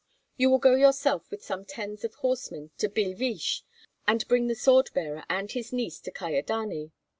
You 0.35 0.49
will 0.49 0.57
go 0.57 0.73
yourself 0.73 1.29
with 1.29 1.43
some 1.43 1.63
tens 1.63 2.03
of 2.03 2.15
horsemen 2.15 2.71
to 2.79 2.89
Billeviche, 2.89 3.61
and 4.07 4.27
bring 4.27 4.47
the 4.47 4.55
sword 4.55 4.89
bearer 4.95 5.23
and 5.29 5.51
his 5.51 5.71
niece 5.71 5.99
to 5.99 6.11
Kyedani. 6.11 6.89